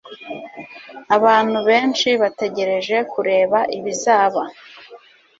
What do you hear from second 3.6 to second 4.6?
ibizaba